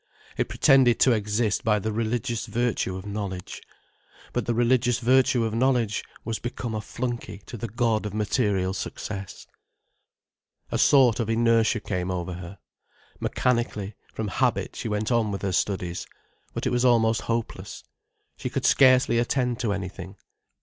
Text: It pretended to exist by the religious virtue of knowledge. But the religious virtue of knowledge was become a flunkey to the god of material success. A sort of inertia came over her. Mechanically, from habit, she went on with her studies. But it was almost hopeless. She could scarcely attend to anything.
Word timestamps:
It 0.35 0.49
pretended 0.49 0.99
to 1.01 1.11
exist 1.11 1.63
by 1.63 1.77
the 1.77 1.91
religious 1.91 2.47
virtue 2.47 2.95
of 2.95 3.05
knowledge. 3.05 3.61
But 4.33 4.47
the 4.47 4.55
religious 4.55 4.97
virtue 4.97 5.43
of 5.43 5.53
knowledge 5.53 6.03
was 6.25 6.39
become 6.39 6.73
a 6.73 6.81
flunkey 6.81 7.45
to 7.45 7.55
the 7.55 7.67
god 7.67 8.07
of 8.07 8.13
material 8.15 8.73
success. 8.73 9.45
A 10.71 10.79
sort 10.79 11.19
of 11.19 11.29
inertia 11.29 11.81
came 11.81 12.09
over 12.09 12.33
her. 12.33 12.57
Mechanically, 13.19 13.93
from 14.11 14.29
habit, 14.29 14.75
she 14.75 14.87
went 14.89 15.11
on 15.11 15.29
with 15.31 15.43
her 15.43 15.51
studies. 15.53 16.07
But 16.55 16.65
it 16.65 16.71
was 16.71 16.83
almost 16.83 17.21
hopeless. 17.21 17.83
She 18.37 18.49
could 18.49 18.65
scarcely 18.65 19.19
attend 19.19 19.59
to 19.59 19.71
anything. 19.71 20.15